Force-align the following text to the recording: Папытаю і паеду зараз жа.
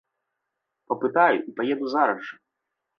Папытаю 0.93 1.37
і 1.49 1.55
паеду 1.63 1.85
зараз 1.95 2.19
жа. 2.35 2.45